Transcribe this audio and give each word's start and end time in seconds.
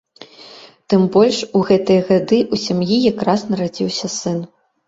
Тым 0.93 1.03
больш 1.15 1.37
у 1.59 1.61
гэтыя 1.69 2.01
гады 2.09 2.39
ў 2.53 2.55
сям'і 2.65 2.97
якраз 3.13 3.39
нарадзіўся 3.51 4.07
сын. 4.19 4.39